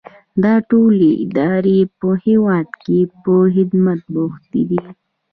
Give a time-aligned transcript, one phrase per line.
[0.43, 4.81] دا ټولې ادارې په هیواد کې په خدمت بوختې دي.